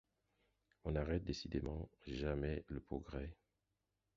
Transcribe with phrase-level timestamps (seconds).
[0.83, 3.37] On n'arrête décidément jamais le progrès!